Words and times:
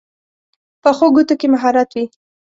پخو 0.81 1.07
ګوتو 1.15 1.33
کې 1.39 1.47
مهارت 1.53 1.89
وي 1.93 2.05